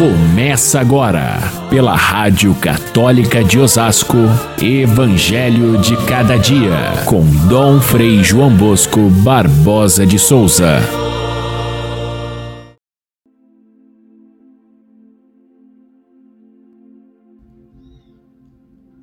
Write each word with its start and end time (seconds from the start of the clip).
Começa 0.00 0.80
agora, 0.80 1.36
pela 1.68 1.94
Rádio 1.94 2.54
Católica 2.54 3.44
de 3.44 3.58
Osasco, 3.58 4.16
Evangelho 4.58 5.78
de 5.78 5.94
Cada 6.06 6.38
Dia, 6.38 7.04
com 7.04 7.22
Dom 7.46 7.78
Frei 7.82 8.24
João 8.24 8.56
Bosco 8.56 9.10
Barbosa 9.22 10.06
de 10.06 10.18
Souza. 10.18 10.78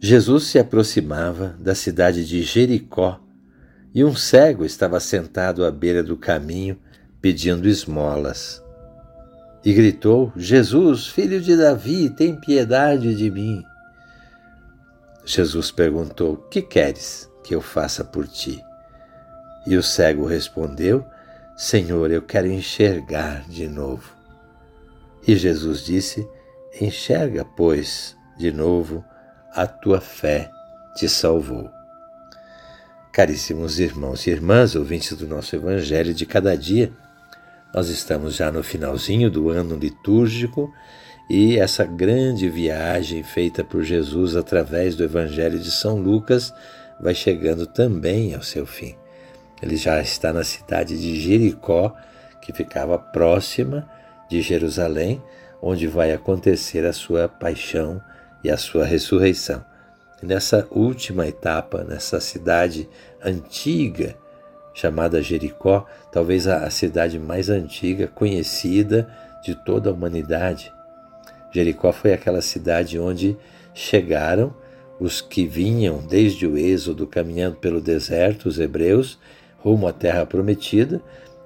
Jesus 0.02 0.46
se 0.46 0.58
aproximava 0.58 1.56
da 1.60 1.76
cidade 1.76 2.26
de 2.26 2.42
Jericó 2.42 3.20
e 3.94 4.04
um 4.04 4.16
cego 4.16 4.66
estava 4.66 5.00
sentado 5.00 5.64
à 5.64 5.70
beira 5.70 6.02
do 6.02 6.18
caminho 6.18 6.76
pedindo 7.22 7.70
esmolas 7.70 8.66
e 9.68 9.74
gritou: 9.74 10.32
Jesus, 10.34 11.08
filho 11.08 11.42
de 11.42 11.58
Davi, 11.58 12.10
tem 12.10 12.34
piedade 12.34 13.14
de 13.14 13.30
mim. 13.30 13.66
Jesus 15.26 15.72
perguntou: 15.72 16.38
Que 16.50 16.62
queres 16.62 17.30
que 17.44 17.54
eu 17.54 17.60
faça 17.60 18.02
por 18.02 18.26
ti? 18.30 18.64
E 19.66 19.76
o 19.76 19.84
cego 19.84 20.26
respondeu: 20.26 21.06
Senhor, 21.58 22.10
eu 22.12 22.22
quero 22.22 22.48
enxergar 22.48 23.44
de 23.50 23.68
novo. 23.68 24.10
E 25.28 25.36
Jesus 25.36 25.84
disse: 25.84 26.26
Enxerga, 26.80 27.44
pois, 27.44 28.16
de 28.38 28.54
novo, 28.54 29.04
a 29.52 29.68
tua 29.68 30.00
fé 30.00 30.50
te 30.96 31.10
salvou. 31.10 31.70
Caríssimos 33.12 33.82
irmãos 33.82 34.26
e 34.28 34.30
irmãs, 34.30 34.76
ouvintes 34.76 35.12
do 35.18 35.28
nosso 35.28 35.54
Evangelho 35.58 36.14
de 36.14 36.26
cada 36.26 36.56
dia, 36.56 36.90
nós 37.74 37.90
estamos 37.90 38.36
já 38.36 38.52
no 38.52 38.64
finalzinho 38.64 39.30
do 39.30 39.50
ano 39.50 39.76
litúrgico 39.76 40.74
e 41.30 41.60
essa 41.60 41.84
grande 41.84 42.50
viagem 42.50 43.22
feita 43.24 43.64
por 43.64 43.84
Jesus 43.84 44.36
através 44.36 44.96
do 44.96 45.04
Evangelho 45.04 45.60
de 45.60 45.70
São 45.72 45.98
Lucas 45.98 46.54
vai 47.00 47.14
chegando 47.14 47.68
também 47.68 48.34
ao 48.34 48.42
seu 48.42 48.66
fim. 48.66 48.96
Ele 49.62 49.76
já 49.76 50.02
está 50.02 50.32
na 50.32 50.44
cidade 50.44 51.00
de 51.00 51.20
Jericó, 51.20 51.94
que 52.42 52.54
ficava 52.54 52.98
próxima 52.98 53.88
de 54.30 54.42
Jerusalém, 54.42 55.22
onde 55.62 55.88
vai 55.88 56.14
acontecer 56.14 56.86
a 56.86 56.94
sua 56.94 57.28
paixão 57.28 58.02
e 58.44 58.50
a 58.50 58.58
sua 58.58 58.86
ressurreição. 58.86 59.64
E 60.22 60.26
nessa 60.26 60.68
última 60.72 61.28
etapa, 61.28 61.84
nessa 61.84 62.20
cidade 62.20 62.88
antiga 63.24 64.16
chamada 64.78 65.24
Jericó, 65.24 65.88
talvez 66.12 66.48
a, 66.48 66.70
cidade 66.70 67.18
mais 67.18 67.50
antiga 67.50 68.06
conhecida 68.06 69.10
de 69.44 69.56
toda 69.56 69.90
a 69.90 69.94
humanidade. 69.94 70.72
Jericó 71.52 71.92
foi 71.92 72.14
aquela 72.14 72.44
cidade 72.44 73.00
onde 73.00 73.36
chegaram 73.74 74.54
os 75.00 75.20
que 75.20 75.48
vinham 75.48 75.98
desde 76.08 76.46
o 76.46 76.56
Êxodo 76.56 77.08
caminhando 77.08 77.56
pelo 77.56 77.82
deserto, 77.82 78.46
os 78.46 78.60
hebreus, 78.60 79.18
rumo 79.58 79.88
à 79.88 79.94
terra 79.94 80.28
prometida. 80.28 81.02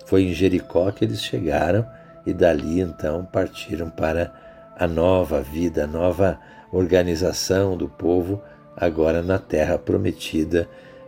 Foi 0.05 0.23
em 0.23 0.33
Jericó 0.33 0.91
que 0.91 1.05
eles 1.05 1.23
chegaram 1.23 1.87
e 2.25 2.33
dali 2.33 2.81
então 2.81 3.23
partiram 3.23 3.89
para 3.89 4.33
a 4.77 4.85
nova 4.85 5.39
vida, 5.39 5.85
a 5.85 5.87
nova 5.87 6.37
organização 6.69 7.77
do 7.77 7.87
povo 7.87 8.41
agora 8.75 9.21
na 9.21 9.39
terra 9.39 9.77
prometida 9.77 10.67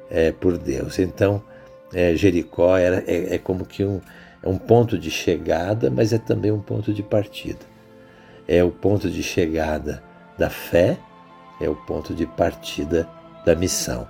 é, 0.10 0.32
por 0.32 0.58
Deus. 0.58 1.00
Então, 1.00 1.44
é, 1.94 2.16
Jericó 2.16 2.76
era, 2.76 3.04
é, 3.08 3.36
é, 3.36 3.38
como 3.38 3.66
que 3.66 3.86
um, 3.86 4.02
é 4.42 4.50
um 4.50 4.58
ponto 4.58 4.98
de 4.98 5.12
chegada, 5.12 5.90
mas 5.90 6.12
é 6.12 6.18
também 6.18 6.52
um 6.52 6.60
ponto 6.60 6.92
de 6.92 7.04
partida. 7.04 7.60
É 8.48 8.64
o 8.64 8.72
ponto 8.72 9.10
de 9.10 9.22
chegada 9.22 10.04
da 10.38 10.50
fé, 10.50 10.98
é 11.62 11.70
o 11.70 11.76
ponto 11.76 12.14
de 12.14 12.26
partida 12.26 13.08
da 13.46 13.56
missão. 13.56 14.08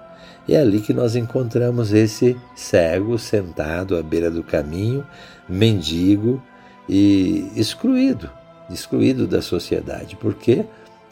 E 0.48 0.56
é 0.56 0.60
ali 0.60 0.82
que 0.82 0.94
nós 0.94 1.16
encontramos 1.16 1.94
esse 1.94 2.38
cego 2.56 3.18
sentado 3.18 3.98
à 3.98 4.02
beira 4.02 4.32
do 4.32 4.44
caminho, 4.44 5.06
mendigo 5.48 6.42
e 6.88 7.50
excluído, 7.56 8.30
excluído 8.70 9.28
da 9.28 9.42
sociedade, 9.42 10.16
porque 10.16 10.66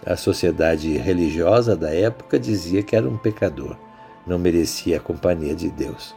a 0.05 0.15
sociedade 0.15 0.97
religiosa 0.97 1.75
da 1.75 1.93
época 1.93 2.39
dizia 2.39 2.81
que 2.81 2.95
era 2.95 3.07
um 3.07 3.17
pecador, 3.17 3.77
não 4.25 4.39
merecia 4.39 4.97
a 4.97 4.99
companhia 4.99 5.55
de 5.55 5.69
Deus 5.69 6.15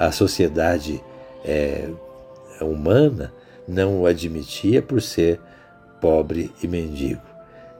a 0.00 0.10
sociedade 0.10 1.04
é, 1.44 1.90
humana 2.62 3.30
não 3.68 4.00
o 4.00 4.06
admitia 4.06 4.80
por 4.80 5.02
ser 5.02 5.38
pobre 6.00 6.50
e 6.62 6.66
mendigo. 6.66 7.20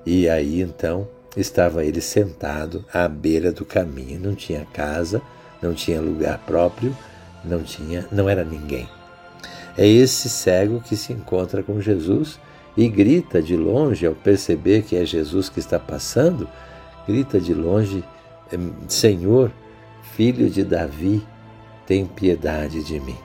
E 0.04 0.28
aí 0.28 0.60
então 0.60 1.08
estava 1.34 1.82
ele 1.82 2.02
sentado 2.02 2.84
à 2.92 3.08
beira 3.08 3.50
do 3.50 3.64
caminho, 3.64 4.20
não 4.20 4.34
tinha 4.34 4.66
casa, 4.66 5.22
não 5.62 5.72
tinha 5.72 5.98
lugar 5.98 6.38
próprio, 6.40 6.94
não 7.42 7.62
tinha, 7.62 8.06
não 8.12 8.28
era 8.28 8.44
ninguém. 8.44 8.86
É 9.78 9.86
esse 9.86 10.28
cego 10.28 10.82
que 10.82 10.96
se 10.96 11.14
encontra 11.14 11.62
com 11.62 11.80
Jesus 11.80 12.38
e 12.76 12.86
grita 12.86 13.40
de 13.40 13.56
longe 13.56 14.06
ao 14.06 14.14
perceber 14.14 14.82
que 14.82 14.94
é 14.94 15.06
Jesus 15.06 15.48
que 15.48 15.58
está 15.58 15.78
passando, 15.78 16.46
grita 17.06 17.40
de 17.40 17.54
longe: 17.54 18.04
Senhor, 18.88 19.50
filho 20.14 20.50
de 20.50 20.62
Davi, 20.62 21.26
tem 21.90 22.06
piedade 22.06 22.84
de 22.84 23.00
mim. 23.00 23.16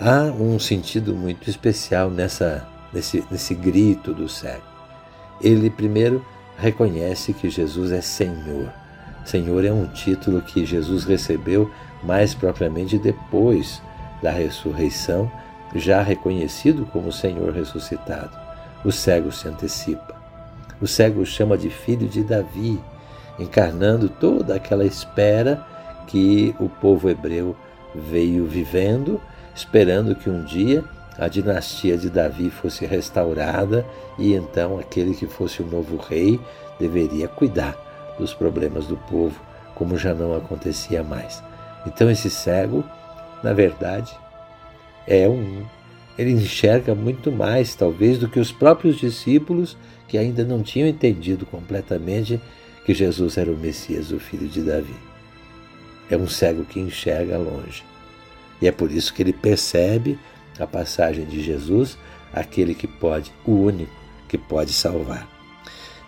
Há 0.00 0.22
um 0.22 0.58
sentido 0.58 1.14
muito 1.14 1.48
especial 1.48 2.10
nessa, 2.10 2.66
nesse, 2.92 3.24
nesse 3.30 3.54
grito 3.54 4.12
do 4.12 4.28
cego. 4.28 4.64
Ele 5.40 5.70
primeiro 5.70 6.26
reconhece 6.58 7.32
que 7.32 7.48
Jesus 7.48 7.92
é 7.92 8.00
Senhor. 8.00 8.72
Senhor 9.24 9.64
é 9.64 9.72
um 9.72 9.86
título 9.86 10.42
que 10.42 10.66
Jesus 10.66 11.04
recebeu 11.04 11.70
mais 12.02 12.34
propriamente 12.34 12.98
depois 12.98 13.80
da 14.20 14.32
ressurreição, 14.32 15.30
já 15.76 16.02
reconhecido 16.02 16.84
como 16.86 17.12
Senhor 17.12 17.52
ressuscitado. 17.52 18.36
O 18.84 18.90
cego 18.90 19.30
se 19.30 19.46
antecipa. 19.46 20.16
O 20.82 20.88
cego 20.88 21.24
chama 21.24 21.56
de 21.56 21.70
filho 21.70 22.08
de 22.08 22.24
Davi, 22.24 22.80
encarnando 23.38 24.08
toda 24.08 24.56
aquela 24.56 24.84
espera 24.84 25.64
que 26.06 26.54
o 26.58 26.68
povo 26.68 27.08
hebreu 27.08 27.56
veio 27.94 28.46
vivendo, 28.46 29.20
esperando 29.54 30.14
que 30.14 30.28
um 30.30 30.44
dia 30.44 30.84
a 31.18 31.28
dinastia 31.28 31.98
de 31.98 32.08
Davi 32.08 32.48
fosse 32.48 32.86
restaurada 32.86 33.84
e 34.18 34.32
então 34.32 34.78
aquele 34.78 35.14
que 35.14 35.26
fosse 35.26 35.62
o 35.62 35.66
novo 35.66 35.96
rei 35.96 36.40
deveria 36.78 37.28
cuidar 37.28 37.76
dos 38.18 38.32
problemas 38.32 38.86
do 38.86 38.96
povo, 38.96 39.38
como 39.74 39.98
já 39.98 40.14
não 40.14 40.34
acontecia 40.34 41.02
mais. 41.02 41.42
Então 41.86 42.10
esse 42.10 42.30
cego, 42.30 42.84
na 43.42 43.52
verdade, 43.52 44.16
é 45.06 45.28
um 45.28 45.64
ele 46.18 46.32
enxerga 46.32 46.94
muito 46.94 47.32
mais, 47.32 47.74
talvez, 47.74 48.18
do 48.18 48.28
que 48.28 48.38
os 48.38 48.52
próprios 48.52 48.98
discípulos 48.98 49.74
que 50.06 50.18
ainda 50.18 50.44
não 50.44 50.62
tinham 50.62 50.86
entendido 50.86 51.46
completamente 51.46 52.38
que 52.84 52.92
Jesus 52.92 53.38
era 53.38 53.50
o 53.50 53.56
Messias, 53.56 54.10
o 54.10 54.20
filho 54.20 54.46
de 54.46 54.60
Davi. 54.60 55.09
É 56.10 56.16
um 56.16 56.26
cego 56.26 56.64
que 56.64 56.80
enxerga 56.80 57.38
longe. 57.38 57.84
E 58.60 58.66
é 58.66 58.72
por 58.72 58.90
isso 58.90 59.14
que 59.14 59.22
ele 59.22 59.32
percebe 59.32 60.18
a 60.58 60.66
passagem 60.66 61.24
de 61.24 61.42
Jesus, 61.42 61.96
aquele 62.32 62.74
que 62.74 62.86
pode, 62.86 63.32
o 63.44 63.52
único 63.52 63.92
que 64.28 64.36
pode 64.36 64.72
salvar. 64.72 65.28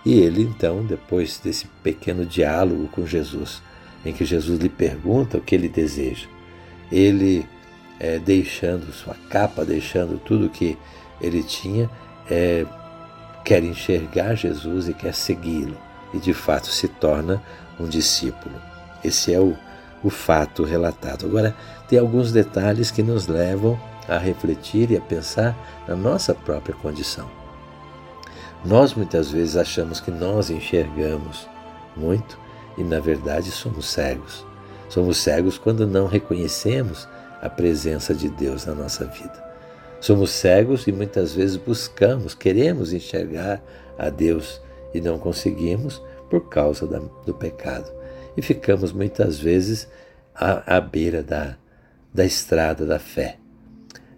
E 0.04 0.20
ele 0.20 0.42
então, 0.42 0.84
depois 0.84 1.38
desse 1.38 1.66
pequeno 1.82 2.26
diálogo 2.26 2.88
com 2.88 3.06
Jesus, 3.06 3.62
em 4.04 4.12
que 4.12 4.24
Jesus 4.24 4.58
lhe 4.58 4.68
pergunta 4.68 5.38
o 5.38 5.40
que 5.40 5.54
ele 5.54 5.68
deseja, 5.68 6.26
ele, 6.90 7.46
é, 8.00 8.18
deixando 8.18 8.92
sua 8.92 9.14
capa, 9.30 9.64
deixando 9.64 10.18
tudo 10.18 10.50
que 10.50 10.76
ele 11.20 11.42
tinha, 11.42 11.88
é, 12.28 12.66
quer 13.44 13.62
enxergar 13.62 14.34
Jesus 14.34 14.88
e 14.88 14.94
quer 14.94 15.14
segui-lo, 15.14 15.76
e 16.12 16.18
de 16.18 16.34
fato 16.34 16.66
se 16.66 16.88
torna 16.88 17.42
um 17.78 17.86
discípulo. 17.88 18.54
Esse 19.04 19.32
é 19.32 19.40
o 19.40 19.56
o 20.02 20.10
fato 20.10 20.64
relatado. 20.64 21.26
Agora, 21.26 21.54
tem 21.88 21.98
alguns 21.98 22.32
detalhes 22.32 22.90
que 22.90 23.02
nos 23.02 23.26
levam 23.26 23.78
a 24.08 24.18
refletir 24.18 24.90
e 24.90 24.96
a 24.96 25.00
pensar 25.00 25.56
na 25.86 25.94
nossa 25.94 26.34
própria 26.34 26.74
condição. 26.74 27.30
Nós 28.64 28.94
muitas 28.94 29.30
vezes 29.30 29.56
achamos 29.56 30.00
que 30.00 30.10
nós 30.10 30.50
enxergamos 30.50 31.48
muito 31.96 32.38
e, 32.76 32.82
na 32.82 33.00
verdade, 33.00 33.50
somos 33.50 33.86
cegos. 33.86 34.46
Somos 34.88 35.18
cegos 35.18 35.58
quando 35.58 35.86
não 35.86 36.06
reconhecemos 36.06 37.08
a 37.40 37.48
presença 37.48 38.14
de 38.14 38.28
Deus 38.28 38.66
na 38.66 38.74
nossa 38.74 39.04
vida. 39.04 39.52
Somos 40.00 40.30
cegos 40.30 40.86
e 40.86 40.92
muitas 40.92 41.34
vezes 41.34 41.56
buscamos, 41.56 42.34
queremos 42.34 42.92
enxergar 42.92 43.62
a 43.98 44.10
Deus 44.10 44.60
e 44.92 45.00
não 45.00 45.18
conseguimos 45.18 46.02
por 46.28 46.48
causa 46.48 46.86
do 47.24 47.34
pecado 47.34 48.01
e 48.36 48.42
ficamos 48.42 48.92
muitas 48.92 49.38
vezes 49.38 49.88
à, 50.34 50.76
à 50.76 50.80
beira 50.80 51.22
da, 51.22 51.56
da 52.12 52.24
estrada 52.24 52.86
da 52.86 52.98
fé. 52.98 53.38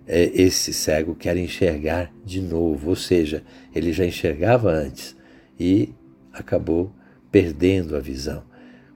é, 0.06 0.30
esse 0.34 0.72
cego 0.72 1.14
quer 1.14 1.36
enxergar 1.36 2.12
de 2.24 2.40
novo, 2.40 2.90
ou 2.90 2.96
seja, 2.96 3.42
ele 3.74 3.92
já 3.92 4.04
enxergava 4.04 4.70
antes 4.70 5.16
e 5.58 5.94
acabou 6.32 6.92
perdendo 7.30 7.96
a 7.96 8.00
visão. 8.00 8.42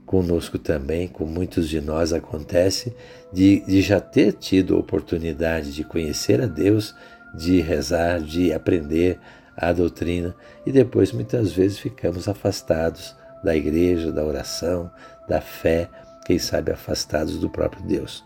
Conosco 0.05 0.59
também, 0.59 1.07
com 1.07 1.25
muitos 1.25 1.69
de 1.69 1.81
nós, 1.81 2.13
acontece 2.13 2.95
de, 3.33 3.61
de 3.67 3.83
já 3.83 4.01
ter 4.01 4.33
tido 4.33 4.75
a 4.75 4.79
oportunidade 4.79 5.73
de 5.73 5.85
conhecer 5.85 6.41
a 6.41 6.47
Deus, 6.47 6.95
de 7.35 7.61
rezar, 7.61 8.21
de 8.21 8.53
aprender 8.53 9.19
a 9.57 9.73
doutrina 9.73 10.35
e 10.65 10.73
depois 10.73 11.13
muitas 11.13 11.53
vezes 11.53 11.79
ficamos 11.79 12.29
afastados 12.29 13.15
da 13.43 13.57
igreja, 13.57 14.13
da 14.13 14.25
oração, 14.25 14.91
da 15.29 15.41
fé, 15.41 15.89
quem 16.25 16.39
sabe 16.39 16.73
afastados 16.73 17.39
do 17.39 17.49
próprio 17.49 17.83
Deus. 17.83 18.25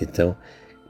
Então, 0.00 0.36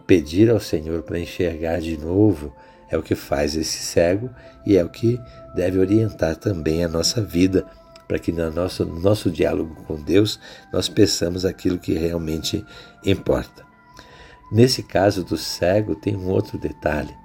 pedir 0.06 0.50
ao 0.50 0.60
Senhor 0.60 1.02
para 1.02 1.18
enxergar 1.18 1.80
de 1.80 1.96
novo 1.96 2.54
é 2.90 2.98
o 2.98 3.02
que 3.02 3.14
faz 3.14 3.56
esse 3.56 3.78
cego 3.78 4.28
e 4.66 4.76
é 4.76 4.84
o 4.84 4.88
que 4.88 5.20
deve 5.54 5.78
orientar 5.78 6.36
também 6.36 6.84
a 6.84 6.88
nossa 6.88 7.22
vida, 7.22 7.64
para 8.08 8.18
que 8.18 8.32
no 8.32 8.50
nosso, 8.50 8.84
no 8.84 8.98
nosso 8.98 9.30
diálogo 9.30 9.84
com 9.84 9.94
Deus 10.02 10.40
nós 10.72 10.88
peçamos 10.88 11.44
aquilo 11.44 11.78
que 11.78 11.94
realmente 11.94 12.64
importa. 13.04 13.64
Nesse 14.50 14.82
caso 14.82 15.22
do 15.22 15.36
cego, 15.36 15.94
tem 15.94 16.16
um 16.16 16.28
outro 16.28 16.58
detalhe. 16.58 17.16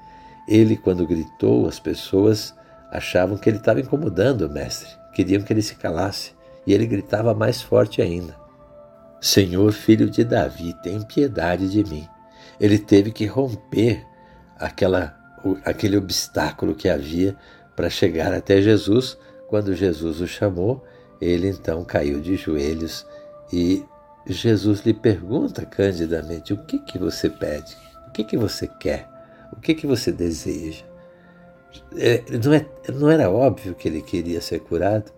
Ele, 0.48 0.78
quando 0.78 1.08
gritou, 1.08 1.68
as 1.68 1.80
pessoas 1.80 2.54
achavam 2.92 3.36
que 3.36 3.50
ele 3.50 3.58
estava 3.58 3.80
incomodando 3.80 4.44
o 4.44 4.50
mestre, 4.50 4.90
queriam 5.12 5.42
que 5.42 5.52
ele 5.52 5.64
se 5.64 5.74
calasse, 5.74 6.35
e 6.66 6.74
ele 6.74 6.86
gritava 6.86 7.34
mais 7.34 7.62
forte 7.62 8.02
ainda: 8.02 8.36
Senhor, 9.22 9.72
filho 9.72 10.10
de 10.10 10.24
Davi, 10.24 10.74
tem 10.82 11.02
piedade 11.02 11.70
de 11.70 11.84
mim 11.84 12.08
ele 12.60 12.78
teve 12.78 13.12
que 13.12 13.26
romper 13.26 14.06
aquela, 14.58 15.16
aquele 15.64 15.98
obstáculo 15.98 16.76
que 16.76 16.90
havia 16.90 17.36
para 17.76 17.90
chegar 17.90 18.34
até 18.34 18.62
Jesus. 18.62 19.18
Quando 19.48 19.76
Jesus 19.76 20.22
o 20.22 20.28
chamou, 20.28 20.84
ele 21.22 21.50
então 21.50 21.84
caiu 21.84 22.20
de 22.20 22.36
joelhos 22.36 23.06
e 23.52 23.84
Jesus 24.26 24.82
lhe 24.82 24.94
pergunta 24.94 25.66
candidamente: 25.66 26.54
O 26.54 26.58
que 26.58 26.80
que 26.80 26.98
você 26.98 27.30
pede? 27.30 27.76
O 28.08 28.12
que 28.12 28.24
que 28.24 28.38
você 28.38 28.68
quer? 28.68 29.08
O 29.52 29.58
que 29.58 29.76
que 29.76 29.86
você 29.86 30.12
deseja? 30.12 30.84
É, 31.98 32.24
não, 32.44 32.54
é, 32.54 32.66
não 32.94 33.10
era 33.10 33.30
óbvio 33.30 33.76
que 33.76 33.88
ele 33.88 34.02
queria 34.02 34.42
ser 34.42 34.60
curado? 34.62 35.12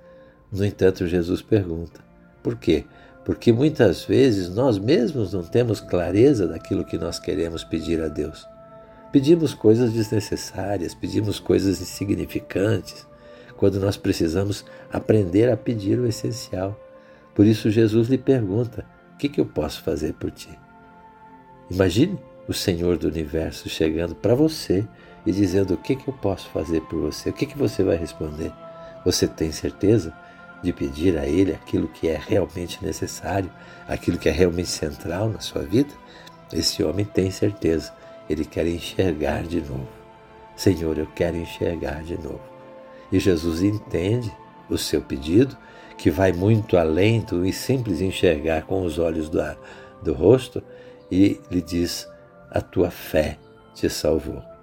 No 0.51 0.65
entanto, 0.65 1.07
Jesus 1.07 1.41
pergunta: 1.41 1.99
Por 2.41 2.55
quê? 2.55 2.85
porque 3.27 3.51
muitas 3.51 4.05
vezes 4.05 4.47
nós 4.47 4.79
mesmos 4.79 5.33
não 5.33 5.43
temos 5.43 5.81
clareza 5.81 6.47
daquilo 6.47 6.85
que 6.85 6.97
nós 6.97 7.19
queremos 7.19 7.61
pedir 7.61 8.01
a 8.01 8.07
Deus. 8.07 8.47
Pedimos 9.11 9.53
coisas 9.53 9.91
desnecessárias, 9.91 10.95
pedimos 10.95 11.37
coisas 11.37 11.81
insignificantes, 11.81 13.05
quando 13.57 13.81
nós 13.81 13.97
precisamos 13.97 14.63
aprender 14.89 15.51
a 15.51 15.57
pedir 15.57 15.99
o 15.99 16.07
essencial. 16.07 16.79
Por 17.35 17.45
isso, 17.45 17.69
Jesus 17.69 18.07
lhe 18.07 18.17
pergunta: 18.17 18.85
O 19.13 19.17
que, 19.17 19.27
que 19.27 19.41
eu 19.41 19.45
posso 19.45 19.83
fazer 19.83 20.13
por 20.13 20.31
ti? 20.31 20.57
Imagine 21.69 22.17
o 22.47 22.53
Senhor 22.53 22.97
do 22.97 23.09
universo 23.09 23.67
chegando 23.67 24.15
para 24.15 24.35
você 24.35 24.87
e 25.25 25.33
dizendo: 25.33 25.73
O 25.73 25.77
que, 25.77 25.97
que 25.97 26.07
eu 26.07 26.13
posso 26.13 26.47
fazer 26.51 26.79
por 26.83 27.01
você? 27.01 27.29
O 27.29 27.33
que, 27.33 27.45
que 27.45 27.57
você 27.57 27.83
vai 27.83 27.97
responder? 27.97 28.53
Você 29.03 29.27
tem 29.27 29.51
certeza? 29.51 30.13
De 30.63 30.73
pedir 30.73 31.17
a 31.17 31.25
Ele 31.25 31.53
aquilo 31.53 31.87
que 31.87 32.07
é 32.07 32.19
realmente 32.19 32.83
necessário, 32.83 33.49
aquilo 33.87 34.17
que 34.17 34.29
é 34.29 34.31
realmente 34.31 34.69
central 34.69 35.29
na 35.29 35.39
sua 35.39 35.61
vida, 35.61 35.93
esse 36.51 36.83
homem 36.83 37.05
tem 37.05 37.29
certeza, 37.29 37.93
ele 38.29 38.45
quer 38.45 38.65
enxergar 38.67 39.43
de 39.43 39.61
novo. 39.61 39.87
Senhor, 40.55 40.97
eu 40.97 41.07
quero 41.07 41.37
enxergar 41.37 42.03
de 42.03 42.15
novo. 42.15 42.41
E 43.11 43.19
Jesus 43.19 43.61
entende 43.61 44.31
o 44.69 44.77
seu 44.77 45.01
pedido, 45.01 45.57
que 45.97 46.09
vai 46.09 46.31
muito 46.31 46.77
além 46.77 47.21
do 47.21 47.51
simples 47.51 48.01
enxergar 48.01 48.63
com 48.63 48.83
os 48.83 48.99
olhos 48.99 49.29
do, 49.29 49.41
do 50.01 50.13
rosto, 50.13 50.61
e 51.11 51.39
lhe 51.49 51.61
diz: 51.61 52.07
A 52.49 52.61
tua 52.61 52.91
fé 52.91 53.37
te 53.73 53.89
salvou 53.89 54.56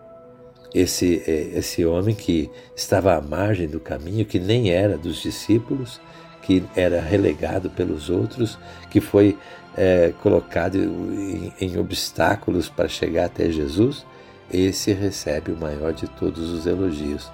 esse, 0.74 1.22
é, 1.26 1.58
esse 1.58 1.84
homem 1.84 2.14
que 2.14 2.50
estava 2.74 3.14
à 3.14 3.20
margem 3.20 3.68
do 3.68 3.78
caminho, 3.78 4.24
que 4.24 4.40
nem 4.40 4.70
era 4.70 4.98
dos 4.98 5.22
discípulos, 5.22 6.00
que 6.42 6.64
era 6.74 7.00
relegado 7.00 7.70
pelos 7.70 8.10
outros, 8.10 8.58
que 8.90 9.00
foi 9.00 9.38
é, 9.76 10.12
colocado 10.22 10.76
em, 10.76 11.52
em 11.60 11.78
obstáculos 11.78 12.68
para 12.68 12.88
chegar 12.88 13.26
até 13.26 13.50
Jesus, 13.50 14.04
esse 14.52 14.92
recebe 14.92 15.52
o 15.52 15.56
maior 15.56 15.92
de 15.92 16.06
todos 16.06 16.50
os 16.50 16.66
elogios. 16.66 17.30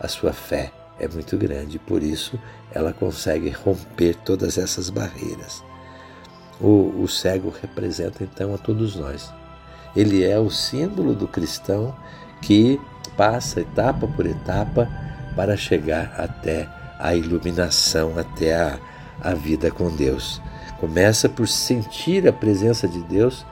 A 0.00 0.08
sua 0.08 0.32
fé 0.32 0.72
é 0.98 1.08
muito 1.08 1.36
grande, 1.36 1.78
por 1.78 2.02
isso 2.02 2.38
ela 2.72 2.92
consegue 2.92 3.50
romper 3.50 4.14
todas 4.24 4.56
essas 4.56 4.88
barreiras. 4.88 5.62
O, 6.60 7.02
o 7.02 7.08
cego 7.08 7.52
representa 7.60 8.22
então 8.22 8.54
a 8.54 8.58
todos 8.58 8.96
nós. 8.96 9.32
Ele 9.96 10.24
é 10.24 10.38
o 10.38 10.50
símbolo 10.50 11.14
do 11.14 11.28
cristão 11.28 11.94
que 12.44 12.78
passa 13.16 13.60
etapa 13.60 14.06
por 14.06 14.26
etapa 14.26 14.88
para 15.34 15.56
chegar 15.56 16.14
até 16.18 16.68
a 16.98 17.14
iluminação, 17.14 18.18
até 18.18 18.54
a, 18.54 18.78
a 19.20 19.34
vida 19.34 19.70
com 19.70 19.90
Deus. 19.90 20.40
Começa 20.78 21.28
por 21.28 21.48
sentir 21.48 22.28
a 22.28 22.32
presença 22.32 22.86
de 22.86 23.00
Deus, 23.02 23.46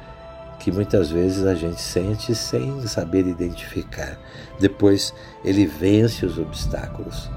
que 0.58 0.70
muitas 0.70 1.10
vezes 1.10 1.44
a 1.46 1.54
gente 1.54 1.80
sente 1.80 2.34
sem 2.34 2.86
saber 2.86 3.26
identificar. 3.26 4.18
Depois 4.60 5.14
ele 5.42 5.66
vence 5.66 6.26
os 6.26 6.38
obstáculos. 6.38 7.30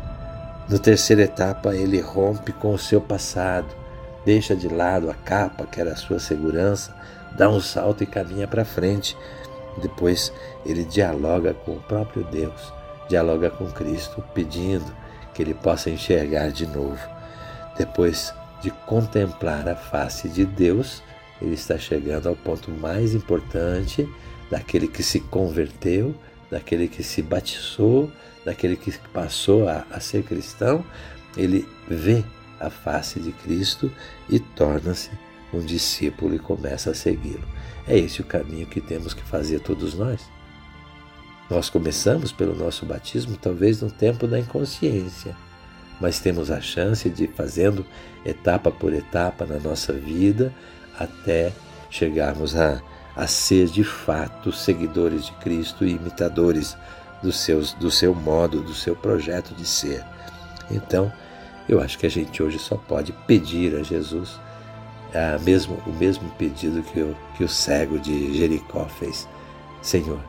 Na 0.69 0.77
terceira 0.77 1.23
etapa, 1.23 1.73
ele 1.73 2.01
rompe 2.01 2.51
com 2.51 2.73
o 2.73 2.77
seu 2.77 2.99
passado, 2.99 3.67
deixa 4.25 4.55
de 4.55 4.67
lado 4.67 5.09
a 5.09 5.13
capa 5.13 5.65
que 5.65 5.79
era 5.79 5.93
a 5.93 5.95
sua 5.95 6.19
segurança, 6.19 6.93
dá 7.37 7.49
um 7.49 7.61
salto 7.61 8.03
e 8.03 8.07
caminha 8.07 8.47
para 8.47 8.65
frente, 8.65 9.15
depois 9.81 10.31
ele 10.65 10.83
dialoga 10.83 11.53
com 11.53 11.73
o 11.73 11.81
próprio 11.81 12.23
Deus, 12.25 12.73
dialoga 13.09 13.49
com 13.49 13.69
Cristo, 13.71 14.23
pedindo 14.33 14.85
que 15.33 15.41
ele 15.41 15.53
possa 15.53 15.89
enxergar 15.89 16.49
de 16.51 16.65
novo. 16.65 16.99
Depois 17.77 18.33
de 18.61 18.71
contemplar 18.71 19.67
a 19.67 19.75
face 19.75 20.29
de 20.29 20.45
Deus, 20.45 21.03
ele 21.41 21.53
está 21.53 21.77
chegando 21.77 22.29
ao 22.29 22.35
ponto 22.35 22.71
mais 22.71 23.13
importante 23.13 24.07
daquele 24.49 24.87
que 24.87 25.03
se 25.03 25.19
converteu, 25.19 26.15
daquele 26.49 26.87
que 26.87 27.03
se 27.03 27.21
batizou, 27.21 28.09
daquele 28.45 28.75
que 28.75 28.91
passou 29.13 29.67
a, 29.67 29.85
a 29.91 29.99
ser 29.99 30.23
cristão. 30.23 30.85
Ele 31.35 31.67
vê 31.87 32.23
a 32.59 32.69
face 32.69 33.19
de 33.19 33.31
Cristo 33.31 33.91
e 34.29 34.39
torna-se 34.39 35.11
um 35.57 35.65
discípulo 35.65 36.35
e 36.35 36.39
começa 36.39 36.91
a 36.91 36.95
segui-lo. 36.95 37.47
É 37.87 37.97
esse 37.97 38.21
o 38.21 38.25
caminho 38.25 38.65
que 38.65 38.81
temos 38.81 39.13
que 39.13 39.23
fazer 39.23 39.59
todos 39.59 39.93
nós. 39.93 40.21
Nós 41.49 41.69
começamos 41.69 42.31
pelo 42.31 42.55
nosso 42.55 42.85
batismo, 42.85 43.37
talvez 43.37 43.81
no 43.81 43.91
tempo 43.91 44.27
da 44.27 44.39
inconsciência, 44.39 45.35
mas 46.01 46.19
temos 46.19 46.49
a 46.49 46.59
chance 46.59 47.07
de 47.09 47.25
ir 47.25 47.33
fazendo 47.35 47.85
etapa 48.25 48.71
por 48.71 48.91
etapa 48.91 49.45
na 49.45 49.59
nossa 49.59 49.93
vida 49.93 50.51
até 50.97 51.53
chegarmos 51.89 52.55
a, 52.55 52.81
a 53.15 53.27
ser 53.27 53.67
de 53.67 53.83
fato 53.83 54.51
seguidores 54.51 55.25
de 55.25 55.31
Cristo 55.33 55.85
e 55.85 55.91
imitadores 55.91 56.75
do, 57.21 57.31
seus, 57.31 57.73
do 57.73 57.91
seu 57.91 58.13
modo, 58.13 58.61
do 58.61 58.73
seu 58.73 58.95
projeto 58.95 59.53
de 59.53 59.65
ser. 59.65 60.03
Então, 60.71 61.13
eu 61.69 61.79
acho 61.79 61.97
que 61.97 62.05
a 62.05 62.09
gente 62.09 62.41
hoje 62.41 62.59
só 62.59 62.75
pode 62.75 63.11
pedir 63.27 63.75
a 63.75 63.83
Jesus 63.83 64.39
é 65.15 65.39
mesmo, 65.39 65.81
o 65.87 65.93
mesmo 65.93 66.29
pedido 66.31 66.83
que 66.83 67.15
que 67.37 67.43
o 67.45 67.47
cego 67.47 67.97
de 67.97 68.37
Jericó 68.37 68.85
fez. 68.85 69.27
Senhor, 69.81 70.19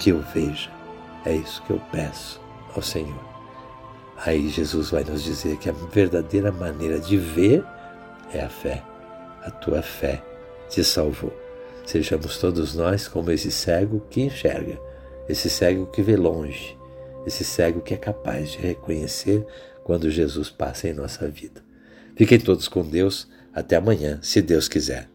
que 0.00 0.10
eu 0.10 0.20
veja, 0.34 0.68
é 1.24 1.36
isso 1.36 1.62
que 1.62 1.70
eu 1.70 1.80
peço 1.92 2.40
ao 2.74 2.82
Senhor. 2.82 3.22
Aí 4.16 4.48
Jesus 4.48 4.90
vai 4.90 5.04
nos 5.04 5.22
dizer 5.22 5.58
que 5.58 5.68
a 5.68 5.72
verdadeira 5.72 6.50
maneira 6.50 6.98
de 6.98 7.16
ver 7.16 7.64
é 8.32 8.40
a 8.40 8.48
fé. 8.48 8.82
A 9.44 9.50
tua 9.50 9.80
fé 9.80 10.20
te 10.68 10.82
salvou. 10.82 11.32
Sejamos 11.86 12.38
todos 12.38 12.74
nós 12.74 13.06
como 13.06 13.30
esse 13.30 13.52
cego 13.52 14.02
que 14.10 14.22
enxerga, 14.22 14.76
esse 15.28 15.48
cego 15.48 15.86
que 15.86 16.02
vê 16.02 16.16
longe, 16.16 16.76
esse 17.24 17.44
cego 17.44 17.80
que 17.80 17.94
é 17.94 17.96
capaz 17.96 18.50
de 18.50 18.58
reconhecer 18.58 19.46
quando 19.84 20.10
Jesus 20.10 20.50
passa 20.50 20.88
em 20.88 20.92
nossa 20.92 21.28
vida. 21.28 21.62
Fiquem 22.16 22.40
todos 22.40 22.66
com 22.66 22.82
Deus. 22.82 23.28
Até 23.52 23.76
amanhã, 23.76 24.18
se 24.22 24.40
Deus 24.40 24.68
quiser. 24.68 25.11